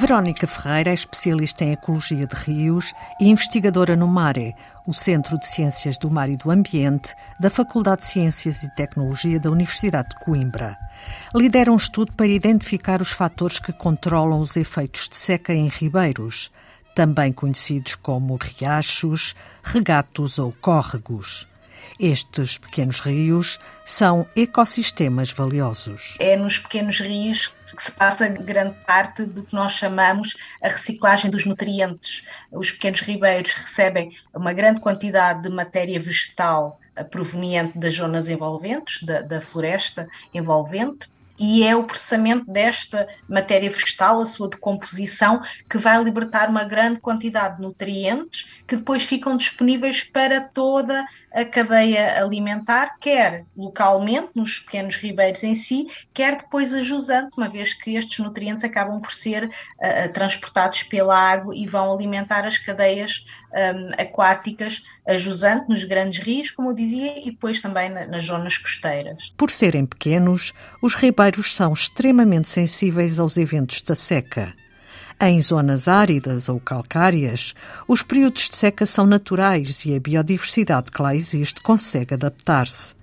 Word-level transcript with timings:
Verónica 0.00 0.46
Ferreira 0.46 0.88
é 0.88 0.94
especialista 0.94 1.62
em 1.62 1.72
ecologia 1.72 2.26
de 2.26 2.34
rios 2.34 2.94
e 3.20 3.28
investigadora 3.28 3.94
no 3.94 4.08
MARE, 4.08 4.54
o 4.86 4.94
Centro 4.94 5.38
de 5.38 5.46
Ciências 5.46 5.98
do 5.98 6.10
Mar 6.10 6.30
e 6.30 6.38
do 6.38 6.50
Ambiente 6.50 7.14
da 7.38 7.50
Faculdade 7.50 8.00
de 8.00 8.06
Ciências 8.06 8.62
e 8.62 8.74
Tecnologia 8.74 9.38
da 9.38 9.50
Universidade 9.50 10.08
de 10.08 10.24
Coimbra. 10.24 10.74
Lidera 11.34 11.70
um 11.70 11.76
estudo 11.76 12.14
para 12.14 12.26
identificar 12.26 13.02
os 13.02 13.10
fatores 13.10 13.58
que 13.58 13.74
controlam 13.74 14.40
os 14.40 14.56
efeitos 14.56 15.06
de 15.06 15.16
seca 15.16 15.52
em 15.52 15.68
ribeiros, 15.68 16.50
também 16.94 17.30
conhecidos 17.30 17.94
como 17.94 18.38
riachos, 18.40 19.36
regatos 19.62 20.38
ou 20.38 20.50
córregos. 20.62 21.46
Estes 21.98 22.56
pequenos 22.56 23.00
rios 23.00 23.60
são 23.84 24.26
ecossistemas 24.34 25.30
valiosos. 25.30 26.16
É 26.18 26.38
nos 26.38 26.58
pequenos 26.58 26.98
rios 27.00 27.52
que 27.76 27.82
se 27.82 27.92
passa 27.92 28.28
grande 28.28 28.74
parte 28.86 29.24
do 29.24 29.42
que 29.42 29.54
nós 29.54 29.72
chamamos 29.72 30.36
a 30.62 30.68
reciclagem 30.68 31.30
dos 31.30 31.44
nutrientes. 31.44 32.26
Os 32.50 32.70
pequenos 32.70 33.00
ribeiros 33.00 33.52
recebem 33.52 34.10
uma 34.34 34.52
grande 34.52 34.80
quantidade 34.80 35.42
de 35.42 35.48
matéria 35.48 35.98
vegetal 35.98 36.80
proveniente 37.10 37.78
das 37.78 37.94
zonas 37.94 38.28
envolventes, 38.28 39.02
da, 39.02 39.22
da 39.22 39.40
floresta 39.40 40.08
envolvente, 40.34 41.08
e 41.40 41.64
é 41.64 41.74
o 41.74 41.84
processamento 41.84 42.44
desta 42.52 43.08
matéria 43.26 43.70
vegetal, 43.70 44.20
a 44.20 44.26
sua 44.26 44.50
decomposição, 44.50 45.40
que 45.68 45.78
vai 45.78 46.02
libertar 46.04 46.50
uma 46.50 46.64
grande 46.64 47.00
quantidade 47.00 47.56
de 47.56 47.62
nutrientes 47.62 48.46
que 48.68 48.76
depois 48.76 49.04
ficam 49.04 49.36
disponíveis 49.36 50.04
para 50.04 50.42
toda 50.42 51.04
a 51.32 51.44
cadeia 51.44 52.22
alimentar, 52.22 52.96
quer 53.00 53.44
localmente, 53.56 54.30
nos 54.34 54.58
pequenos 54.58 54.96
ribeiros 54.96 55.42
em 55.42 55.54
si, 55.54 55.86
quer 56.12 56.36
depois 56.36 56.74
a 56.74 56.80
jusante, 56.80 57.30
uma 57.36 57.48
vez 57.48 57.72
que 57.72 57.96
estes 57.96 58.18
nutrientes 58.18 58.62
acabam 58.62 59.00
por 59.00 59.12
ser 59.12 59.44
uh, 59.46 60.12
transportados 60.12 60.82
pela 60.82 61.16
água 61.16 61.56
e 61.56 61.66
vão 61.66 61.92
alimentar 61.92 62.44
as 62.44 62.58
cadeias 62.58 63.24
um, 63.52 63.88
aquáticas 64.00 64.82
jusante 65.16 65.68
nos 65.68 65.84
grandes 65.84 66.22
rios, 66.22 66.50
como 66.50 66.70
eu 66.70 66.74
dizia, 66.74 67.18
e 67.18 67.30
depois 67.30 67.60
também 67.60 67.88
na, 67.88 68.06
nas 68.06 68.24
zonas 68.24 68.58
costeiras. 68.58 69.32
Por 69.36 69.50
serem 69.50 69.86
pequenos, 69.86 70.52
os 70.82 70.94
ribeiros 70.94 71.29
são 71.38 71.72
extremamente 71.72 72.48
sensíveis 72.48 73.18
aos 73.18 73.36
eventos 73.36 73.82
da 73.82 73.94
seca. 73.94 74.54
Em 75.20 75.40
zonas 75.40 75.86
áridas 75.86 76.48
ou 76.48 76.58
calcárias, 76.58 77.54
os 77.86 78.02
períodos 78.02 78.48
de 78.48 78.56
seca 78.56 78.86
são 78.86 79.04
naturais 79.06 79.84
e 79.84 79.94
a 79.94 80.00
biodiversidade 80.00 80.90
que 80.90 81.02
lá 81.02 81.14
existe 81.14 81.60
consegue 81.60 82.14
adaptar-se. 82.14 82.99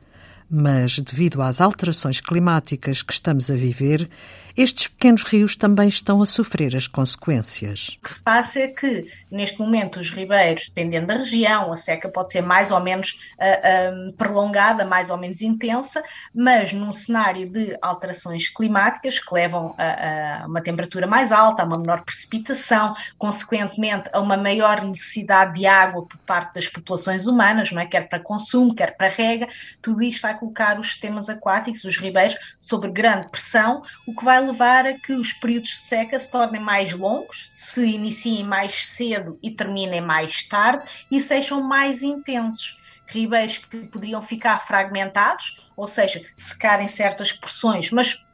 Mas, 0.50 1.00
devido 1.00 1.42
às 1.42 1.60
alterações 1.60 2.22
climáticas 2.22 3.02
que 3.02 3.12
estamos 3.12 3.52
a 3.52 3.56
viver, 3.56 4.10
estes 4.58 4.88
pequenos 4.88 5.22
rios 5.22 5.56
também 5.56 5.88
estão 5.88 6.20
a 6.20 6.26
sofrer 6.26 6.76
as 6.76 6.88
consequências. 6.88 8.00
O 8.00 8.02
que 8.02 8.12
se 8.12 8.24
passa 8.24 8.60
é 8.62 8.68
que, 8.68 9.08
neste 9.30 9.60
momento, 9.60 10.00
os 10.00 10.10
ribeiros, 10.10 10.68
dependendo 10.70 11.06
da 11.06 11.18
região, 11.18 11.72
a 11.72 11.78
seca 11.78 12.10
pode 12.10 12.32
ser 12.32 12.42
mais 12.42 12.72
ou 12.72 12.80
menos 12.80 13.20
uh, 13.40 14.10
uh, 14.10 14.14
prolongada, 14.14 14.84
mais 14.84 15.12
ou 15.12 15.18
menos 15.18 15.44
intensa, 15.44 16.02
mas 16.34 16.74
num 16.74 16.92
cenário 16.92 17.48
de 17.48 17.78
alterações 17.84 18.50
climáticas 18.50 19.20
que 19.20 19.32
levam 19.32 19.76
a, 19.78 20.42
a 20.42 20.48
uma 20.48 20.60
temperatura 20.60 21.06
mais 21.06 21.32
alta, 21.32 21.62
a 21.62 21.66
uma 21.66 21.78
menor 21.78 22.04
precipitação, 22.04 22.96
consequentemente 23.16 24.10
a 24.12 24.20
uma 24.20 24.38
maior 24.38 24.84
necessidade 24.84 25.60
de 25.60 25.68
água 25.68 26.04
por 26.08 26.18
parte 26.20 26.56
das 26.56 26.68
populações 26.68 27.28
humanas, 27.28 27.72
não 27.72 27.80
é? 27.80 27.86
quer 27.86 28.10
para 28.10 28.20
consumo, 28.20 28.74
quer 28.74 28.98
para 28.98 29.08
rega, 29.08 29.48
tudo 29.84 30.02
isto 30.02 30.24
vai 30.24 30.34
colocar 30.38 30.80
os 30.80 30.88
sistemas 30.88 31.30
aquáticos, 31.30 31.84
os 31.84 31.98
ribeiros, 31.98 32.36
sob 32.60 32.90
grande 32.90 33.30
pressão, 33.30 33.82
o 34.08 34.16
que 34.16 34.24
vai 34.24 34.40
levar 34.40 34.86
a 34.86 34.94
que 34.94 35.14
os 35.14 35.34
períodos 35.34 35.70
de 35.70 35.78
seca 35.78 36.18
se 36.18 36.30
tornem 36.30 36.62
mais 36.62 36.94
longos, 36.94 37.50
se 37.52 37.84
iniciem 37.86 38.44
mais 38.44 38.86
cedo 38.86 39.38
e 39.42 39.52
terminem 39.52 40.02
mais 40.02 40.48
tarde 40.48 40.90
e 41.10 41.20
sejam 41.20 41.62
mais 41.62 42.04
intensos. 42.04 42.82
Ribeiros 43.06 43.58
que 43.58 43.88
poderiam 43.88 44.22
ficar 44.22 44.60
fragmentados, 44.60 45.66
ou 45.76 45.88
seja, 45.88 46.22
secarem 46.36 46.88
certas 46.88 47.32
porções, 47.32 47.90
mas 47.92 48.26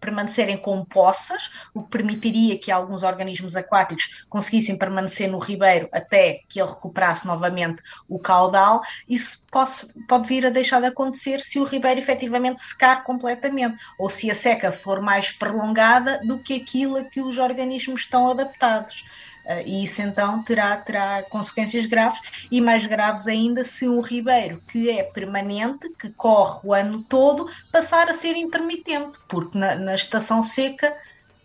permanecerem 0.00 0.56
com 0.56 0.84
poças, 0.84 1.50
o 1.72 1.82
que 1.82 1.90
permitiria 1.90 2.58
que 2.58 2.70
alguns 2.70 3.02
organismos 3.02 3.54
aquáticos 3.54 4.24
conseguissem 4.28 4.76
permanecer 4.76 5.30
no 5.30 5.38
ribeiro 5.38 5.88
até 5.92 6.40
que 6.48 6.60
ele 6.60 6.68
recuperasse 6.68 7.26
novamente 7.26 7.82
o 8.08 8.18
caudal. 8.18 8.82
Isso 9.08 9.46
pode, 9.50 10.28
vir 10.28 10.46
a 10.46 10.50
deixar 10.50 10.80
de 10.80 10.86
acontecer 10.86 11.40
se 11.40 11.58
o 11.58 11.64
ribeiro 11.64 12.00
efetivamente 12.00 12.62
secar 12.62 13.04
completamente, 13.04 13.78
ou 13.98 14.10
se 14.10 14.30
a 14.30 14.34
seca 14.34 14.72
for 14.72 15.00
mais 15.00 15.30
prolongada 15.30 16.20
do 16.24 16.38
que 16.38 16.54
aquilo 16.54 16.96
a 16.96 17.04
que 17.04 17.20
os 17.20 17.38
organismos 17.38 18.02
estão 18.02 18.30
adaptados. 18.30 19.04
Uh, 19.50 19.66
e 19.66 19.82
isso 19.82 20.00
então 20.00 20.44
terá, 20.44 20.76
terá 20.76 21.24
consequências 21.24 21.84
graves 21.86 22.20
e 22.48 22.60
mais 22.60 22.86
graves 22.86 23.26
ainda 23.26 23.64
se 23.64 23.88
um 23.88 24.00
ribeiro 24.00 24.62
que 24.68 24.88
é 24.88 25.02
permanente, 25.02 25.88
que 25.98 26.08
corre 26.10 26.60
o 26.62 26.72
ano 26.72 27.04
todo, 27.08 27.48
passar 27.72 28.08
a 28.08 28.14
ser 28.14 28.36
intermitente, 28.36 29.18
porque 29.26 29.58
na, 29.58 29.74
na 29.74 29.94
estação 29.96 30.40
seca 30.40 30.94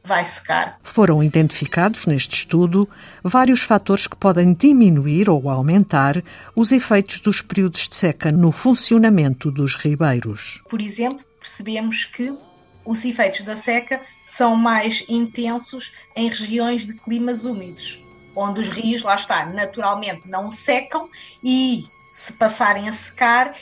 vai 0.03 0.23
secar. 0.23 0.77
Foram 0.83 1.23
identificados 1.23 2.05
neste 2.05 2.35
estudo 2.35 2.87
vários 3.23 3.61
fatores 3.61 4.05
que 4.05 4.15
podem 4.15 4.53
diminuir 4.53 5.27
ou 5.27 5.49
aumentar 5.49 6.23
os 6.55 6.71
efeitos 6.71 7.19
dos 7.19 7.41
períodos 7.41 7.89
de 7.89 7.95
seca 7.95 8.31
no 8.31 8.51
funcionamento 8.51 9.49
dos 9.49 9.75
ribeiros. 9.75 10.61
Por 10.69 10.79
exemplo, 10.79 11.25
percebemos 11.39 12.05
que 12.05 12.31
os 12.85 13.03
efeitos 13.03 13.41
da 13.41 13.55
seca 13.55 14.01
são 14.25 14.55
mais 14.55 15.03
intensos 15.09 15.93
em 16.15 16.29
regiões 16.29 16.85
de 16.85 16.93
climas 16.93 17.43
úmidos, 17.43 18.03
onde 18.35 18.61
os 18.61 18.69
rios, 18.69 19.01
lá 19.01 19.15
está, 19.15 19.45
naturalmente 19.47 20.27
não 20.27 20.51
secam 20.51 21.09
e 21.43 21.87
se 22.25 22.33
passarem 22.33 22.87
a 22.87 22.91
secar, 22.91 23.53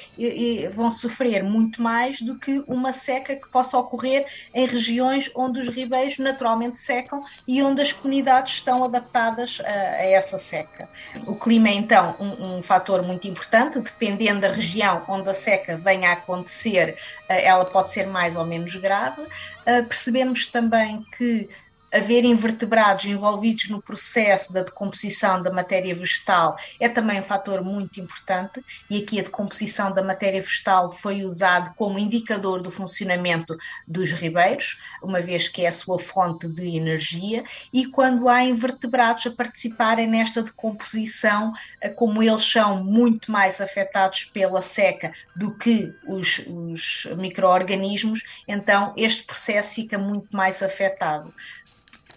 vão 0.73 0.89
sofrer 0.89 1.43
muito 1.43 1.81
mais 1.81 2.21
do 2.21 2.37
que 2.37 2.63
uma 2.67 2.93
seca 2.93 3.35
que 3.35 3.49
possa 3.49 3.77
ocorrer 3.77 4.25
em 4.53 4.65
regiões 4.65 5.29
onde 5.35 5.59
os 5.59 5.67
ribeiros 5.67 6.17
naturalmente 6.17 6.79
secam 6.79 7.21
e 7.47 7.61
onde 7.61 7.81
as 7.81 7.91
comunidades 7.91 8.53
estão 8.53 8.83
adaptadas 8.83 9.59
a, 9.63 9.67
a 9.67 10.05
essa 10.05 10.37
seca. 10.37 10.89
O 11.27 11.35
clima 11.35 11.69
é 11.69 11.73
então 11.73 12.15
um, 12.19 12.57
um, 12.57 12.61
fator 12.61 13.03
muito 13.03 13.27
importante, 13.27 13.79
dependendo 13.79 14.41
da 14.41 14.47
região 14.47 15.03
onde 15.07 15.29
a 15.29 15.33
seca 15.33 15.75
venha 15.75 16.09
a 16.09 16.13
acontecer, 16.13 16.97
eh, 17.27 17.45
ela 17.45 17.65
pode 17.65 17.91
ser 17.91 18.07
mais 18.07 18.35
ou 18.35 18.45
menos 18.45 18.75
grave. 18.75 19.21
Eh, 19.65 19.81
percebemos 19.81 20.47
também 20.47 21.03
que 21.17 21.49
haver 21.93 22.25
invertebrados 22.25 23.05
envolvidos 23.05 23.69
no 23.69 23.79
processo 23.79 24.51
da 24.51 24.63
decomposição 24.63 25.43
da 25.43 25.51
matéria 25.51 25.93
vegetal 25.93 26.57
é 26.79 26.89
também 26.89 27.19
um 27.19 27.23
fator 27.23 27.63
muito 27.63 27.99
importante 27.99 28.65
e 28.89 28.97
aqui 28.97 29.19
a 29.19 29.23
decomposição 29.23 29.91
da 29.91 30.01
matéria 30.01 30.41
vegetal 30.41 30.89
foi 30.89 31.23
usado 31.23 31.73
como 31.75 31.99
indicador 31.99 32.63
do 32.63 32.71
funcionamento 32.71 33.55
dos 33.87 34.09
ribeiros, 34.11 34.81
uma 35.03 35.21
vez 35.21 35.47
que 35.47 35.63
é 35.63 35.67
a 35.67 35.71
sua 35.71 35.99
fonte 35.99 36.47
de 36.47 36.75
energia 36.75 37.43
e 37.71 37.85
quando 37.85 38.27
há 38.27 38.43
invertebrados 38.43 39.27
a 39.27 39.31
participarem 39.31 40.07
nesta 40.07 40.41
decomposição, 40.41 41.53
eh, 41.79 41.89
como 41.89 42.23
eles 42.23 42.43
são 42.43 42.83
muito 42.83 43.31
mais 43.31 43.61
afetados 43.61 44.25
pela 44.25 44.63
seca 44.63 45.13
do 45.35 45.55
que 45.55 45.93
os, 46.07 46.43
os 46.47 47.07
micro-organismos, 47.17 48.23
então 48.47 48.93
este 48.97 49.23
processo 49.23 49.75
fica 49.75 49.97
muito 49.97 50.35
mais 50.35 50.63
afetado 50.63 51.31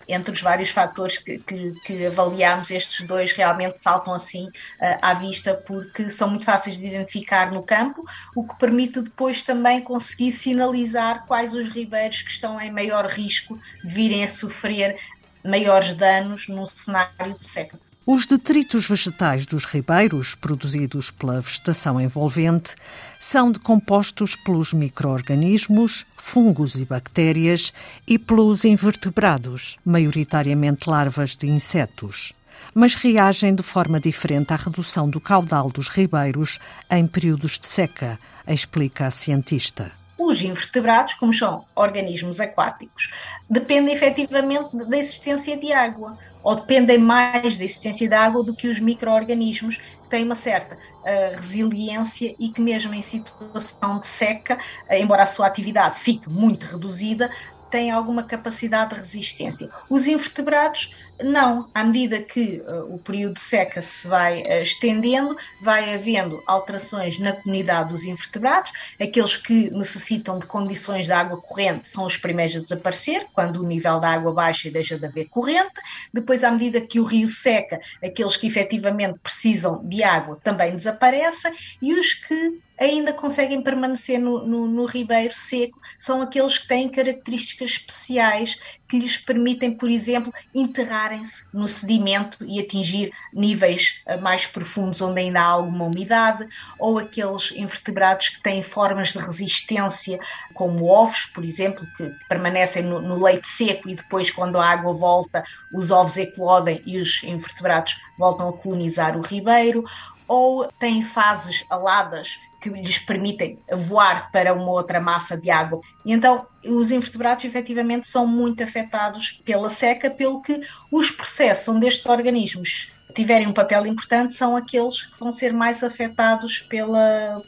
entre 0.09 0.33
os 0.33 0.41
vários 0.41 0.71
fatores 0.71 1.19
que, 1.19 1.39
que, 1.39 1.73
que 1.85 2.07
avaliamos, 2.07 2.71
estes 2.71 3.07
dois 3.07 3.33
realmente 3.33 3.79
saltam 3.79 4.15
assim 4.15 4.47
uh, 4.47 4.99
à 5.03 5.15
vista 5.15 5.55
porque 5.55 6.11
são 6.11 6.31
muito 6.31 6.45
fáceis 6.45 6.77
de 6.77 6.87
identificar 6.87 7.53
no 7.53 7.63
campo, 7.63 8.05
o 8.35 8.47
que 8.47 8.59
permite 8.59 9.01
depois 9.01 9.43
também 9.43 9.81
conseguir 9.81 10.33
sinalizar 10.33 11.27
quais 11.27 11.55
os 11.55 11.69
ribeiros 11.69 12.23
que 12.23 12.31
estão 12.31 12.61
em 12.61 12.71
maior 12.71 13.07
risco 13.07 13.61
de 13.83 13.95
virem 13.95 14.25
a 14.25 14.29
sofrer 14.29 14.97
maiores 15.45 15.95
danos 15.95 16.49
num 16.49 16.67
cenário 16.67 17.39
de 17.39 17.45
seca. 17.45 17.79
Os 18.09 18.25
detritos 18.25 18.87
vegetais 18.87 19.47
dos 19.47 19.65
ribeiros, 19.65 20.37
produzidos 20.37 21.11
pela 21.11 21.41
vegetação 21.41 22.01
envolvente, 22.01 22.77
são 23.19 23.51
decompostos 23.51 24.37
pelos 24.37 24.73
micro-organismos, 24.73 26.07
fungos 26.17 26.77
e 26.77 26.85
bactérias 26.85 27.73
e 28.07 28.17
pelos 28.17 28.65
invertebrados, 28.65 29.77
maioritariamente 29.85 30.89
larvas 30.89 31.37
de 31.37 31.49
insetos. 31.49 32.33
Mas 32.73 32.95
reagem 32.95 33.53
de 33.53 33.65
forma 33.65 33.99
diferente 33.99 34.53
à 34.53 34.57
redução 34.57 35.11
do 35.11 35.21
caudal 35.21 35.69
dos 35.69 35.89
ribeiros 35.89 36.61
em 36.89 37.09
períodos 37.09 37.59
de 37.59 37.67
seca, 37.67 38.21
explica 38.47 39.07
a 39.07 39.11
cientista 39.11 39.91
os 40.19 40.41
invertebrados, 40.41 41.15
como 41.15 41.33
são 41.33 41.65
organismos 41.75 42.41
aquáticos, 42.41 43.13
dependem 43.49 43.95
efetivamente 43.95 44.75
da 44.89 44.97
existência 44.99 45.57
de 45.57 45.73
água 45.73 46.17
ou 46.47 46.55
dependem 46.55 46.97
mais 46.97 47.59
da 47.59 47.65
existência 47.65 48.09
de 48.09 48.15
água 48.15 48.41
do 48.41 48.55
que 48.55 48.69
os 48.69 48.79
micro-organismos 48.79 49.79
que 49.79 50.09
têm 50.09 50.25
uma 50.25 50.37
certa 50.37 50.77
uh, 50.77 51.35
resiliência 51.35 52.33
e 52.39 52.51
que 52.51 52.61
mesmo 52.61 52.95
em 52.95 53.03
situação 53.03 53.99
de 53.99 54.07
seca, 54.07 54.57
embora 54.89 55.25
a 55.25 55.27
sua 55.27 55.49
atividade 55.49 55.99
fique 55.99 56.31
muito 56.31 56.65
reduzida, 56.65 57.29
têm 57.77 57.91
alguma 57.91 58.23
capacidade 58.23 58.95
de 58.95 59.01
resistência. 59.01 59.69
Os 59.91 60.07
invertebrados 60.07 60.95
não, 61.23 61.69
à 61.75 61.85
medida 61.85 62.21
que 62.21 62.63
uh, 62.67 62.95
o 62.95 62.99
período 62.99 63.35
de 63.35 63.41
seca 63.41 63.83
se 63.83 64.09
vai 64.09 64.41
uh, 64.43 64.63
estendendo, 64.63 65.37
vai 65.61 65.95
havendo 65.95 66.43
alterações 66.47 67.19
na 67.19 67.35
comunidade 67.35 67.91
dos 67.91 68.05
invertebrados. 68.05 68.73
Aqueles 68.99 69.37
que 69.37 69.71
necessitam 69.71 70.39
de 70.39 70.47
condições 70.47 71.05
de 71.05 71.13
água 71.13 71.39
corrente 71.39 71.89
são 71.89 72.07
os 72.07 72.17
primeiros 72.17 72.57
a 72.57 72.61
desaparecer, 72.61 73.27
quando 73.35 73.63
o 73.63 73.67
nível 73.67 74.01
da 74.01 74.11
água 74.11 74.33
baixa 74.33 74.69
e 74.69 74.71
deixa 74.71 74.99
de 74.99 75.05
haver 75.05 75.29
corrente. 75.29 75.75
Depois, 76.13 76.43
à 76.43 76.51
medida 76.51 76.81
que 76.81 76.99
o 76.99 77.05
rio 77.05 77.29
seca, 77.29 77.79
aqueles 78.03 78.37
que 78.37 78.47
efetivamente 78.47 79.19
precisam 79.23 79.87
de 79.87 80.03
água 80.03 80.39
também 80.43 80.77
desaparecem 80.77 81.53
e 81.81 81.93
os 81.93 82.15
que 82.15 82.59
ainda 82.79 83.13
conseguem 83.13 83.63
permanecer 83.63 84.19
no, 84.19 84.47
no, 84.47 84.67
no, 84.67 84.85
ribeiro 84.85 85.35
seco. 85.35 85.81
São 85.99 86.21
aqueles 86.21 86.59
que 86.59 86.69
têm 86.69 86.89
características 86.89 87.71
especiais 87.71 88.61
que 88.87 88.99
lhes 88.99 89.17
permitem, 89.17 89.75
por 89.75 89.91
exemplo, 89.91 90.33
enterrarem-se 90.55 91.47
no 91.53 91.67
sedimento 91.67 92.45
e 92.45 92.61
atingir 92.61 93.13
níveis 93.33 94.01
eh, 94.07 94.17
mais 94.19 94.47
profundos 94.47 95.01
onde 95.01 95.21
ainda 95.21 95.41
há 95.41 95.47
alguma 95.47 95.87
umidade, 95.87 96.47
ou 96.79 96.99
aqueles 96.99 97.51
invertebrados 97.53 98.29
que 98.29 98.43
têm 98.43 98.63
formas 98.63 99.09
de 99.09 99.19
resistência, 99.19 100.21
como 100.55 100.87
ovos, 100.87 101.27
por 101.35 101.45
exemplo, 101.45 101.85
que 101.97 102.13
permanecem 102.29 102.83
no, 102.83 103.01
no 103.01 103.23
leite 103.23 103.49
seco 103.49 103.89
e 103.89 103.95
depois, 103.95 104.31
quando 104.31 104.57
a 104.57 104.67
água 104.71 104.93
volta, 104.93 105.43
os 105.73 105.91
ovos 105.91 106.17
eclodem 106.17 106.81
e 106.87 106.99
os 106.99 107.23
invertebrados 107.25 107.97
voltam 108.17 108.49
a 108.49 108.53
colonizar 108.53 109.17
o 109.17 109.23
ribeiro, 109.23 109.85
ou 110.29 110.67
têm 110.79 111.03
fases 111.03 111.65
aladas 111.71 112.39
que 112.71 112.81
lhes 112.81 112.99
permitem 112.99 113.59
voar 113.87 114.31
para 114.31 114.53
uma 114.55 114.71
outra 114.71 115.01
massa 115.01 115.37
de 115.37 115.51
água. 115.51 115.81
E 116.05 116.13
então, 116.13 116.47
os 116.65 116.91
invertebrados 116.91 117.45
efetivamente 117.45 118.09
são 118.09 118.27
muito 118.27 118.63
afetados 118.63 119.41
pela 119.45 119.71
seca, 119.71 120.11
pelo 120.11 120.43
que 120.43 120.61
os 120.91 121.11
processos 121.11 121.69
onde 121.69 121.87
estes 121.87 122.07
organismos 122.07 122.93
tiverem 123.15 123.47
um 123.47 123.53
papel 123.53 123.87
importante 123.87 124.35
são 124.35 124.57
aqueles 124.57 125.03
que 125.03 125.19
vão 125.19 125.33
ser 125.33 125.53
mais 125.53 125.83
afetados 125.83 126.61
pela, 126.61 127.43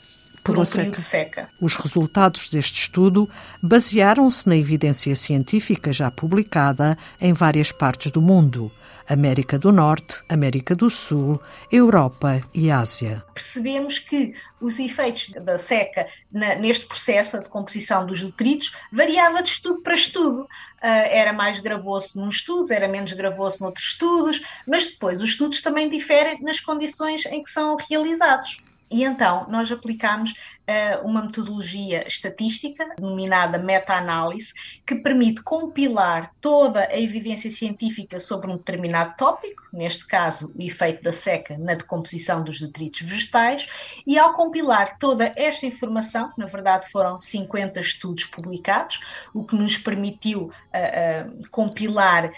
um 0.49 0.65
seca. 0.65 1.00
seca. 1.00 1.49
Os 1.61 1.75
resultados 1.76 2.49
deste 2.49 2.81
estudo 2.81 3.29
basearam-se 3.62 4.49
na 4.49 4.56
evidência 4.56 5.15
científica 5.15 5.93
já 5.93 6.11
publicada 6.11 6.97
em 7.20 7.32
várias 7.32 7.70
partes 7.70 8.11
do 8.11 8.23
mundo. 8.23 8.73
América 9.08 9.58
do 9.58 9.72
Norte, 9.72 10.22
América 10.28 10.76
do 10.76 10.90
Sul, 10.90 11.40
Europa 11.72 12.43
e 12.52 12.70
Ásia. 12.70 13.25
Percebemos 13.32 13.99
que 13.99 14.34
os 14.60 14.78
efeitos 14.78 15.31
da 15.31 15.56
seca 15.56 16.06
na, 16.31 16.56
neste 16.56 16.87
processo 16.87 17.38
de 17.38 17.49
composição 17.49 18.05
dos 18.05 18.22
detritos 18.22 18.76
variava 18.93 19.43
de 19.43 19.49
estudo 19.49 19.81
para 19.81 19.94
estudo. 19.94 20.43
Uh, 20.43 20.49
era 20.82 21.32
mais 21.32 21.58
gravoso 21.58 22.20
num 22.20 22.28
estudo, 22.28 22.72
era 22.72 22.87
menos 22.87 23.12
gravoso 23.12 23.62
noutros 23.62 23.87
estudos, 23.87 24.43
mas 24.66 24.87
depois 24.87 25.22
os 25.22 25.31
estudos 25.31 25.62
também 25.62 25.88
diferem 25.88 26.43
nas 26.43 26.60
condições 26.60 27.25
em 27.26 27.43
que 27.43 27.50
são 27.50 27.76
realizados. 27.88 28.58
E 28.90 29.05
então 29.05 29.46
nós 29.49 29.70
aplicamos 29.70 30.32
uh, 30.32 31.06
uma 31.06 31.23
metodologia 31.23 32.06
estatística, 32.06 32.94
denominada 32.96 33.58
meta-análise, 33.58 34.55
que 34.87 34.94
permite 34.96 35.43
compilar 35.43 36.32
toda 36.40 36.81
a 36.81 36.99
evidência 36.99 37.50
científica 37.50 38.19
sobre 38.19 38.50
um 38.50 38.56
determinado 38.56 39.14
tópico, 39.17 39.62
neste 39.73 40.06
caso 40.06 40.55
o 40.56 40.62
efeito 40.62 41.02
da 41.02 41.12
seca 41.12 41.58
na 41.58 41.75
decomposição 41.75 42.43
dos 42.43 42.61
detritos 42.61 43.02
vegetais, 43.02 43.69
e 44.06 44.19
ao 44.19 44.32
compilar 44.32 44.99
toda 44.99 45.32
esta 45.37 45.67
informação, 45.67 46.31
que 46.32 46.38
na 46.38 46.46
verdade 46.46 46.88
foram 46.91 47.19
50 47.19 47.81
estudos 47.81 48.25
publicados, 48.25 49.00
o 49.34 49.44
que 49.44 49.55
nos 49.55 49.76
permitiu 49.76 50.44
uh, 50.44 51.29
uh, 51.29 51.49
compilar 51.50 52.32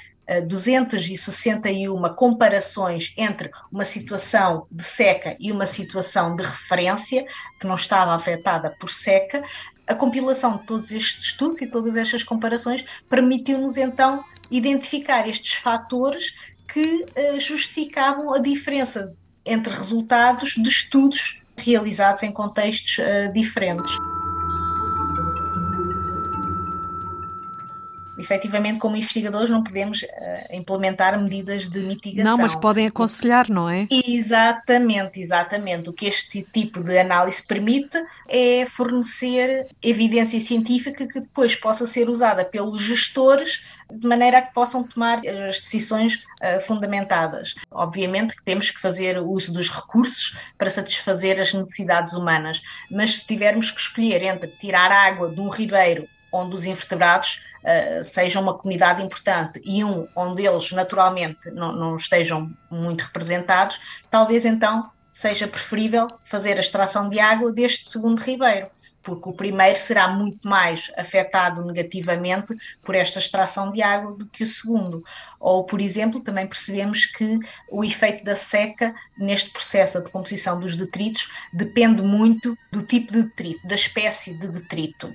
261 0.46 2.14
comparações 2.14 3.12
entre 3.16 3.50
uma 3.72 3.84
situação 3.84 4.66
de 4.70 4.84
seca 4.84 5.36
e 5.40 5.50
uma 5.50 5.66
situação 5.66 6.36
de 6.36 6.42
referência, 6.42 7.26
que 7.58 7.66
não 7.66 7.74
estava 7.74 8.14
afetada 8.14 8.70
por 8.78 8.90
seca. 8.90 9.42
A 9.86 9.94
compilação 9.94 10.58
de 10.58 10.64
todos 10.64 10.92
estes 10.92 11.24
estudos 11.24 11.60
e 11.60 11.66
todas 11.66 11.96
estas 11.96 12.22
comparações 12.22 12.84
permitiu-nos 13.08 13.76
então 13.76 14.22
identificar 14.50 15.28
estes 15.28 15.54
fatores 15.54 16.36
que 16.72 17.04
uh, 17.04 17.40
justificavam 17.40 18.32
a 18.32 18.38
diferença 18.38 19.14
entre 19.44 19.74
resultados 19.74 20.54
de 20.54 20.68
estudos 20.68 21.42
realizados 21.56 22.22
em 22.22 22.30
contextos 22.30 22.98
uh, 22.98 23.32
diferentes. 23.32 23.90
Efetivamente, 28.20 28.78
como 28.78 28.96
investigadores, 28.96 29.50
não 29.50 29.62
podemos 29.62 30.02
uh, 30.02 30.06
implementar 30.52 31.18
medidas 31.20 31.68
de 31.68 31.80
mitigação. 31.80 32.32
Não, 32.32 32.38
mas 32.38 32.54
podem 32.54 32.86
aconselhar, 32.86 33.48
não 33.48 33.68
é? 33.68 33.88
Exatamente, 33.90 35.20
exatamente. 35.20 35.88
O 35.88 35.92
que 35.92 36.06
este 36.06 36.42
tipo 36.42 36.82
de 36.82 36.98
análise 36.98 37.42
permite 37.42 37.98
é 38.28 38.64
fornecer 38.66 39.66
evidência 39.82 40.40
científica 40.40 41.06
que 41.06 41.20
depois 41.20 41.54
possa 41.54 41.86
ser 41.86 42.08
usada 42.08 42.44
pelos 42.44 42.80
gestores 42.80 43.64
de 43.90 44.06
maneira 44.06 44.38
a 44.38 44.42
que 44.42 44.54
possam 44.54 44.84
tomar 44.84 45.18
as 45.18 45.60
decisões 45.60 46.14
uh, 46.14 46.60
fundamentadas. 46.60 47.54
Obviamente 47.70 48.36
que 48.36 48.44
temos 48.44 48.70
que 48.70 48.80
fazer 48.80 49.18
uso 49.18 49.52
dos 49.52 49.68
recursos 49.68 50.36
para 50.56 50.70
satisfazer 50.70 51.40
as 51.40 51.52
necessidades 51.52 52.12
humanas, 52.12 52.62
mas 52.90 53.16
se 53.16 53.26
tivermos 53.26 53.70
que 53.70 53.80
escolher 53.80 54.22
entre 54.22 54.48
tirar 54.48 54.92
água 54.92 55.28
de 55.28 55.40
um 55.40 55.48
ribeiro 55.48 56.08
onde 56.32 56.54
os 56.54 56.64
invertebrados 56.64 57.42
sejam 58.04 58.42
uma 58.42 58.56
comunidade 58.56 59.02
importante 59.02 59.60
e 59.64 59.84
um 59.84 60.06
onde 60.16 60.46
eles 60.46 60.70
naturalmente 60.72 61.50
não, 61.50 61.72
não 61.72 61.96
estejam 61.96 62.50
muito 62.70 63.02
representados, 63.02 63.80
talvez 64.10 64.44
então 64.44 64.90
seja 65.12 65.46
preferível 65.46 66.06
fazer 66.24 66.56
a 66.56 66.60
extração 66.60 67.08
de 67.08 67.20
água 67.20 67.52
deste 67.52 67.90
segundo 67.90 68.20
ribeiro 68.20 68.68
porque 69.02 69.28
o 69.28 69.32
primeiro 69.32 69.78
será 69.78 70.08
muito 70.08 70.46
mais 70.46 70.90
afetado 70.96 71.64
negativamente 71.64 72.54
por 72.82 72.94
esta 72.94 73.18
extração 73.18 73.70
de 73.70 73.82
água 73.82 74.12
do 74.12 74.26
que 74.26 74.42
o 74.42 74.46
segundo. 74.46 75.04
Ou, 75.38 75.64
por 75.64 75.80
exemplo, 75.80 76.20
também 76.20 76.46
percebemos 76.46 77.06
que 77.06 77.38
o 77.70 77.82
efeito 77.82 78.24
da 78.24 78.36
seca 78.36 78.94
neste 79.16 79.50
processo 79.50 80.00
de 80.02 80.10
composição 80.10 80.60
dos 80.60 80.76
detritos 80.76 81.30
depende 81.52 82.02
muito 82.02 82.56
do 82.70 82.82
tipo 82.82 83.12
de 83.12 83.22
detrito, 83.22 83.66
da 83.66 83.74
espécie 83.74 84.34
de 84.34 84.48
detrito. 84.48 85.12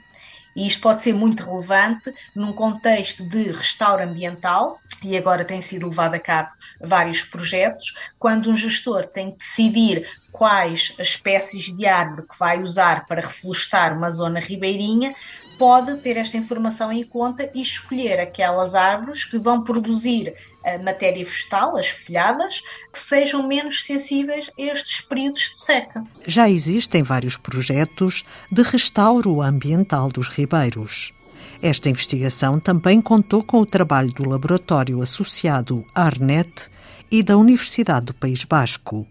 E 0.56 0.66
isto 0.66 0.82
pode 0.82 1.04
ser 1.04 1.14
muito 1.14 1.44
relevante 1.44 2.14
num 2.34 2.54
contexto 2.54 3.28
de 3.28 3.52
restauro 3.52 4.04
ambiental, 4.04 4.80
e 5.04 5.18
agora 5.18 5.44
tem 5.44 5.60
sido 5.60 5.88
levado 5.88 6.16
a 6.16 6.20
cabo 6.20 6.50
vários 6.80 7.22
projetos, 7.22 7.94
quando 8.18 8.50
um 8.50 8.56
gestor 8.56 9.06
tem 9.06 9.32
que 9.32 9.40
decidir 9.40 10.08
quais 10.32 10.94
as 11.00 11.08
espécies 11.08 11.76
de 11.76 11.86
árvore 11.86 12.28
que 12.28 12.38
vai 12.40 12.62
usar 12.62 13.06
para 13.06 13.22
reflorestar 13.22 13.98
uma 13.98 14.10
zona 14.10 14.40
ribeirinha, 14.40 15.14
pode 15.58 15.96
ter 15.98 16.18
esta 16.18 16.38
informação 16.38 16.92
em 16.92 17.04
conta 17.04 17.50
e 17.54 17.62
escolher 17.62 18.20
aquelas 18.20 18.76
árvores 18.76 19.24
que 19.24 19.38
vão 19.38 19.64
produzir 19.64 20.34
a 20.66 20.78
matéria 20.80 21.24
vegetal, 21.24 21.78
as 21.78 21.88
folhadas, 21.88 22.64
que 22.92 23.00
sejam 23.00 23.48
menos 23.48 23.84
sensíveis 23.84 24.50
a 24.58 24.62
estes 24.62 25.02
períodos 25.02 25.54
de 25.56 25.62
seca. 25.62 26.04
Já 26.28 26.50
existem 26.50 27.04
vários 27.04 27.38
projetos 27.38 28.26
de 28.52 28.64
restauro 28.64 29.42
ambiental 29.42 30.10
dos 30.10 30.28
ribeiros. 30.28 31.14
Esta 31.62 31.90
investigação 31.90 32.60
também 32.60 33.02
contou 33.02 33.44
com 33.44 33.60
o 33.60 33.66
trabalho 33.66 34.12
do 34.12 34.28
laboratório 34.28 35.02
associado 35.02 35.86
Arnet 35.94 36.70
e 37.10 37.24
da 37.24 37.38
Universidade 37.38 38.08
do 38.08 38.14
País 38.14 38.44
Basco. 38.44 39.08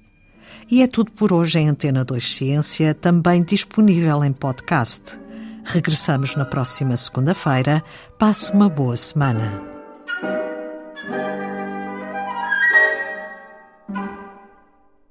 E 0.70 0.82
é 0.82 0.87
tudo 0.87 1.11
por 1.11 1.32
hoje 1.32 1.58
em 1.58 1.68
Antena 1.68 2.04
2 2.04 2.37
Ciência, 2.37 2.94
também 2.94 3.42
disponível 3.42 4.25
em 4.25 4.32
podcast. 4.32 5.18
Regressamos 5.64 6.37
na 6.37 6.44
próxima 6.44 6.96
segunda-feira. 6.96 7.82
Passe 8.18 8.52
uma 8.52 8.68
boa 8.68 8.96
semana. 8.96 9.74